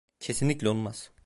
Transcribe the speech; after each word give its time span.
Kesinlikle 0.19 0.69
olmaz. 0.69 1.11